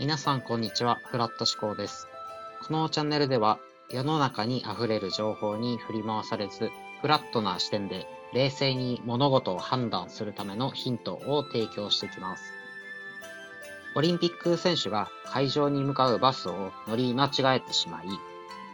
[0.00, 2.08] 皆さんこんにちは、フラット思考です。
[2.66, 3.58] このチャンネルでは
[3.90, 6.70] 世の中に溢れる情報に振り回されず、
[7.02, 12.42] フラットな視点で冷静に物事を判断するためのヒントを提供してきます。
[13.94, 18.06] オリンピック選手が会場に向かうバスを乗り間違えてしまい、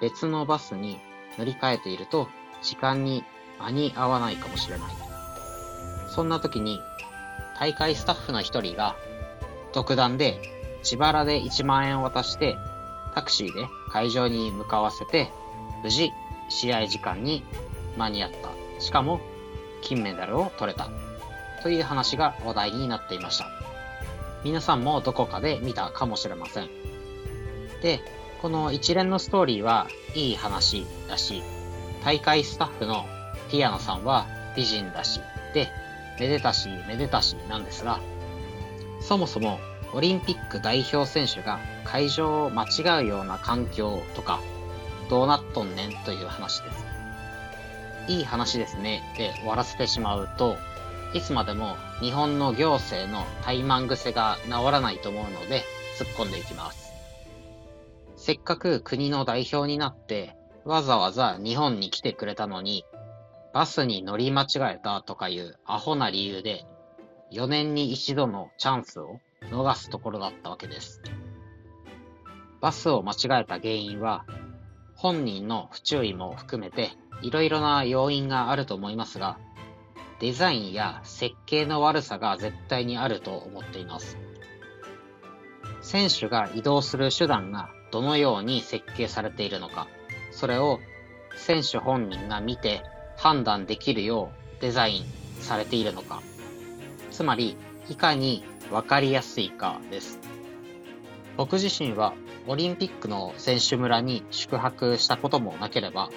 [0.00, 0.96] 別のバスに
[1.36, 2.28] 乗り換えていると
[2.62, 3.24] 時間に
[3.58, 4.92] 間に合わないかもしれない。
[6.08, 6.80] そんな時に
[7.58, 8.96] 大会スタッフの一人が
[9.74, 12.56] 独断で自腹で1万円を渡して
[13.14, 15.30] タクシーで会場に向かわせて
[15.82, 16.10] 無事
[16.48, 17.44] 試合時間に
[17.96, 18.80] 間に合った。
[18.80, 19.20] しかも
[19.82, 20.88] 金メダルを取れた。
[21.62, 23.46] という話が話題になっていました。
[24.44, 26.68] 皆さんもどこかで見たかもしれません。
[27.82, 28.00] で、
[28.40, 31.42] この一連のストーリーはいい話だし、
[32.02, 33.04] 大会スタッフの
[33.50, 35.20] ティアナさんは美人だし、
[35.52, 35.68] で、
[36.18, 38.00] めでたしめでたしなんですが、
[39.00, 39.58] そもそも
[39.92, 44.40] オリンピック代表選手が会場を間違うような環境とか、
[45.08, 46.84] どうなっとんねんという話です。
[48.08, 50.56] いい話ですねで終わらせてしまうと、
[51.12, 55.62] いつまでも日本の行政の怠慢癖が治らないと思うので
[55.98, 56.92] 突っ込んでいきます。
[58.16, 62.84] せっかく国の代表になってわざわざ日本に来てくれたのに
[63.52, 66.64] バスに乗り間違えたとかいうアホな理由で
[67.32, 69.20] 4年に一度のチャンスを
[69.50, 71.02] 逃すところだったわけです。
[72.60, 74.24] バスを間違えた原因は
[74.94, 76.90] 本人の不注意も含めて
[77.22, 79.38] いろいろな要因があると思いますが
[80.20, 84.18] デザインや設計の悪さが絶対にあると思っています。
[85.80, 89.88] 選手が移動する手段がどのように設計されているのか、
[90.30, 90.78] それを
[91.36, 92.82] 選手本人が見て
[93.16, 95.04] 判断できるようデザイン
[95.40, 96.20] されているのか、
[97.10, 97.56] つまり
[97.88, 100.18] いかにわかりやすいかです。
[101.36, 102.14] 僕自身は
[102.46, 106.10] オリンピックの選手村に宿泊したこともなければ、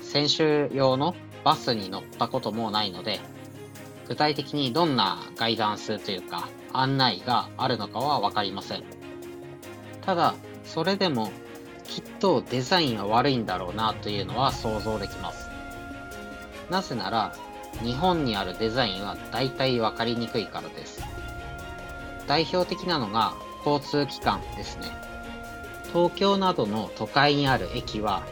[0.00, 3.20] 選手用のバスに乗ったこともないので、
[4.08, 8.84] 具体的にどんなガイダンスというか案内があるのかはわかりません。
[10.02, 10.34] ただ、
[10.64, 11.30] それでも
[11.84, 15.48] きっとデザインは悪いんだろうなというのは想像できます。
[16.70, 17.34] なぜなら、
[17.82, 21.02] 日本にあるデザインは大体わかりにくいからです。
[22.28, 23.34] 代表的なのが
[23.64, 24.86] 交通機関ですね。
[25.92, 28.22] 東京などの都会にある駅は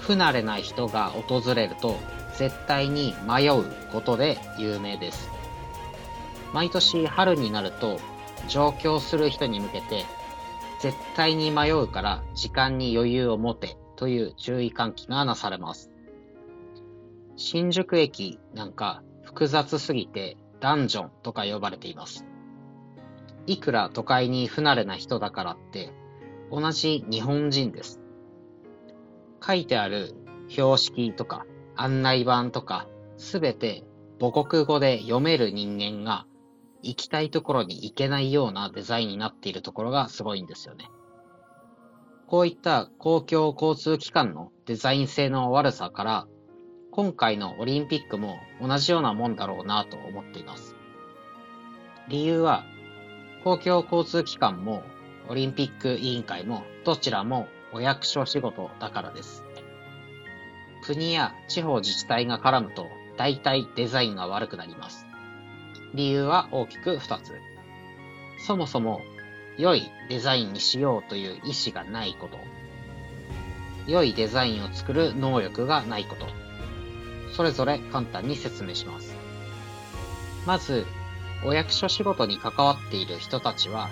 [0.00, 1.96] 不慣れない人が訪れると
[2.36, 5.30] 絶対に迷うことで有名です。
[6.52, 7.98] 毎年春になると
[8.48, 10.04] 上京する人に向けて
[10.80, 15.90] 絶対に迷うから時間に余裕を持てという注意喚起がなされます。
[17.36, 22.24] 新宿駅なんか複雑すぎてダンジョンとか呼ばれています。
[23.46, 25.92] いくら都会に不慣れな人だからって
[26.50, 28.00] 同じ日本人です。
[29.44, 30.14] 書いてある
[30.48, 31.46] 標識とか
[31.76, 32.86] 案内板とか
[33.16, 33.84] すべて
[34.20, 36.26] 母国語で読める人間が
[36.82, 40.88] 行きたいところに行けないようなデザインになっているところがすごいんですよね。
[42.26, 46.26] こういった公共交通機関のデザイン性の悪さから
[46.90, 50.74] 今回のオリンピックも同じようなもんだろうなと思っています。
[52.08, 52.64] 理由は
[53.46, 54.82] 公共交通機関も
[55.28, 59.44] オリンピック委員会もどちらもお役所仕事だからです。
[60.82, 65.06] 国や地方自治体が絡むと大体デザインが悪くなります。
[65.94, 67.34] 理由は大きく2つ。
[68.44, 69.00] そもそも
[69.56, 72.38] 良いデザインにしようという意思がないこと。
[73.86, 76.26] 良いデザインを作る能力がないこと。
[77.32, 79.14] それぞれ簡単に説明します。
[80.46, 80.84] まず、
[81.44, 83.88] お役所仕事に関わっている人たちは、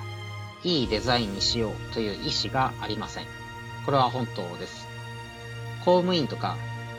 [0.63, 3.27] いいデザインにしようという意思がありません。
[3.85, 4.87] これは本当です。
[5.85, 6.57] 公務員とか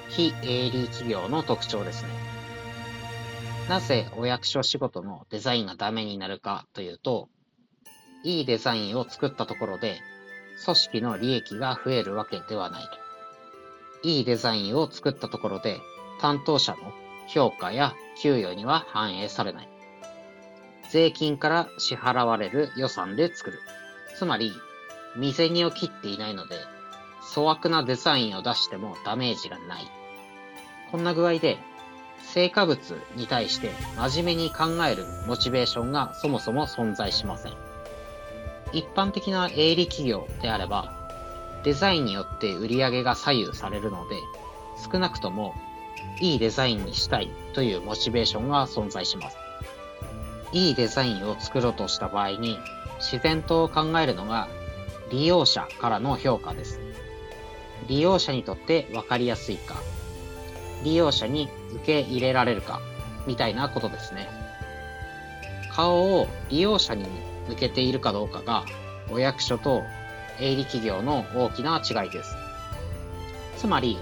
[0.10, 2.10] 非営利企業の特徴ですね。
[3.68, 7.30] なぜお役所仕事のデザインがダメになるかというと、
[8.24, 10.00] いいデザインを作ったところで、
[10.64, 12.90] 組織の利益が増えるわけではない。
[14.04, 15.80] いいデザインを作ったところで、
[16.22, 16.94] 担当者の
[17.28, 19.75] 評価や給与には反映されない。
[20.96, 23.60] 税金から支払われる予算で作る。
[24.18, 24.54] つまり、
[25.16, 26.56] 未銭を切っていないので、
[27.20, 29.92] 粗悪なデザインを出してもダメージがない。
[30.92, 31.58] こんな具合で、
[32.22, 32.80] 成果物
[33.18, 37.54] に対して真面目に考えるモチベーションがそもそも存在しません。
[38.72, 40.94] 一般的な営利企業であれば、
[41.66, 44.16] デザインによって売り上げが左右されるので、
[44.90, 45.56] 少なくとも
[46.22, 49.45] いいデザインにしたいというモチベーションが存在します。
[50.56, 52.58] いいデザインを作ろうとした場合に、
[53.00, 54.48] 自然と考えるのが
[55.12, 56.80] 利用者からの評価です。
[57.90, 59.76] 利用者にとって分かりやすいか、
[60.86, 62.80] 利用者に受け入れられるか、
[63.28, 64.30] みたいなことですね。
[65.74, 67.04] 顔を利用者に
[67.50, 68.64] 向けているかどうかが、
[69.12, 69.84] お役所と
[70.40, 72.34] 営利企業の大きな違いです。
[73.58, 73.98] つまり、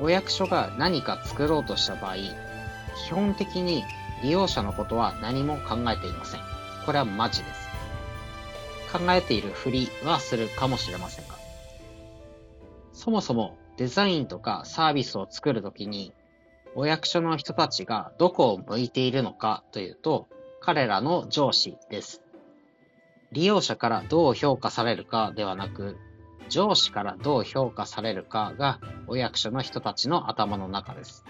[0.00, 2.14] お役所が何か作ろうとした場合、
[3.06, 3.84] 基本的に
[4.24, 6.40] 利用者のことは何も考えていません。
[6.86, 7.68] これはマジです。
[8.90, 11.34] 考えているふりはするかもしれませんが。
[12.94, 16.14] そもそもデザインとかサービスを作るときに、
[16.74, 20.26] お役所の人たちがどこを向いているのかというと、
[20.62, 22.22] 彼らの上司です。
[23.30, 25.98] 利用者からどう評価されるかではなく、
[26.48, 31.26] 上司からどう評価されるかがお役所の人たちの頭の中です。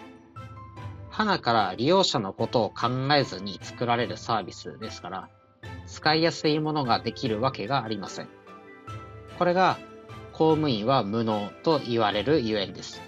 [1.17, 5.29] 花から利用者のことを考えずに作られるサービスですから、
[5.87, 8.29] 使いやすいものができるわけがありません。
[9.39, 9.79] これが
[10.33, 13.01] 公務員は無能と言われるゆえんです。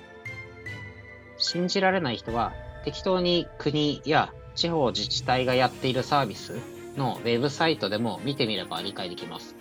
[1.37, 2.53] 信じられない人は
[2.85, 6.61] 適当に国や地方自治体がやっているサービス
[6.97, 9.56] のウェブサイトでも見てみれば理解できます。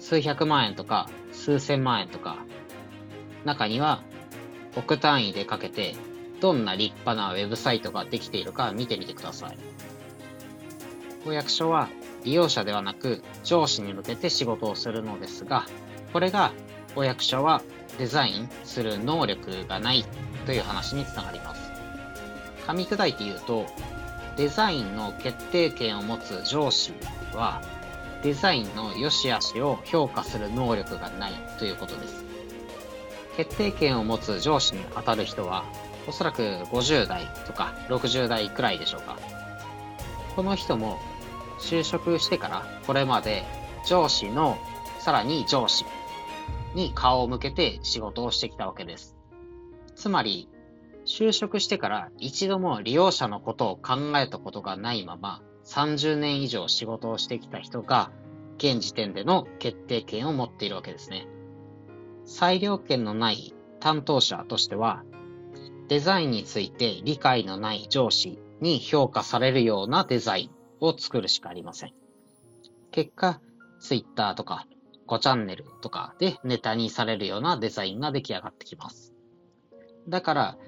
[0.00, 2.38] 数百万円とか数千万円とか、
[3.44, 4.02] 中には
[4.78, 5.94] 億単位でかけて
[6.42, 9.56] どんな立派なウェブサイトができているか見てみてください。
[11.24, 11.88] お役所は
[12.24, 15.66] 利用者ではなく上司に向けて仕事をするのですが、
[16.12, 16.52] これが
[16.96, 17.62] お役所は
[17.96, 20.04] デザインする能力がない
[20.44, 21.70] という話につながります。
[22.66, 23.66] 噛み砕いて言うと、
[24.36, 26.92] デザインの決定権を持つ上司
[27.34, 27.62] は、
[28.24, 32.24] デザインの良し悪しを評価する能力がないということです。
[33.36, 35.64] 決定権を持つ上司に当たる人は、
[36.06, 39.18] おそらく50代とか60代くらいでしょうか。
[40.34, 40.98] この人も
[41.58, 43.44] 就職してからこれまで
[43.86, 44.58] 上司の
[44.98, 45.84] さらに上司
[46.74, 49.16] に顔を向けて仕事をしてきたわけです。
[49.94, 50.48] つまり、
[51.04, 58.12] 就職してから一度も利用者のことを考えたことがないまま30年以上仕事をしてきた人が
[58.56, 61.26] 現時点での決定権を持っているわけですね。
[62.24, 65.02] 裁量権のない担当者としては
[65.88, 70.50] デザインについて理解のない上司に評価されるようなデザイン
[70.80, 71.94] を作るしかありません。
[72.90, 73.40] 結果、
[73.80, 74.66] Twitter とか
[75.08, 79.12] 5チャンネルとかでネタにされるようなデザインが出来上がってきます。
[80.08, 80.58] だから、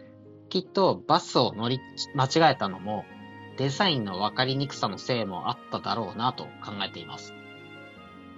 [0.49, 1.81] きっとバスを乗り
[2.14, 3.05] 間違えたのも
[3.56, 7.34] デザインのわかりにくさのせいもあっただろうなと考えています。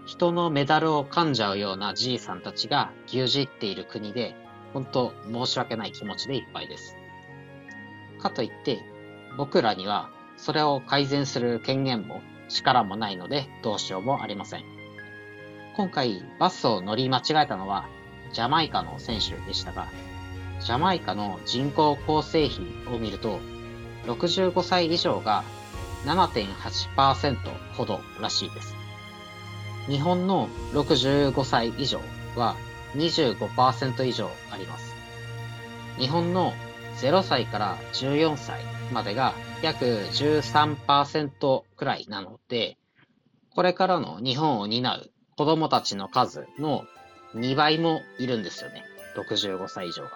[0.06, 4.37] 人のメダルを噛んじゃうようなじいさんたちが牛耳っている国で
[4.72, 6.96] 本当申し訳ない気持ちでいっぱいです。
[8.20, 8.80] かといって、
[9.36, 14.64] 僕らにはそれを改善する権限も力もないのでどうしようもありません。
[15.76, 17.86] 今回バスを乗り間違えたのは
[18.32, 19.88] ジャマイカの選手でしたが、
[20.60, 23.40] ジャマイカの人口構成比を見ると、
[24.06, 25.44] 65歳以上が
[26.04, 27.36] 7.8%
[27.76, 28.74] ほどらしいです。
[29.86, 32.00] 日本の65歳以上
[32.36, 32.56] は
[32.96, 34.94] 25%以上あります。
[35.98, 36.52] 日本の
[36.96, 38.62] 0歳から14歳
[38.93, 42.78] までが約13%くらいなので、
[43.54, 46.84] これからの日本を担う子供たちの数の
[47.34, 48.82] 2倍もいるんですよね。
[49.17, 50.10] 65歳以上が。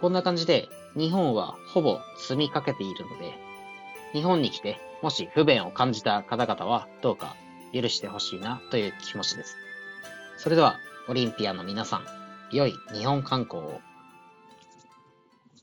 [0.00, 3.32] こんな感じで日本はほぼ積みかけているので、
[4.12, 7.36] 日本に来てもし不便を感じた方々はどうか
[7.72, 9.56] 許してほしいなという気持ちです。
[10.38, 12.04] それではオリンピアの皆さん、
[12.50, 13.80] 良い日本観光を